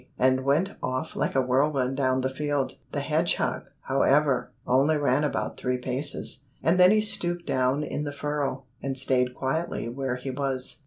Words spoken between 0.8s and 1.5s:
off like a